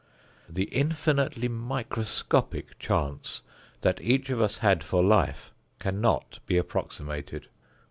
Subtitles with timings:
[0.49, 3.43] The infinitely microscopic chance
[3.81, 7.49] that each of us had for life cannot be approximated.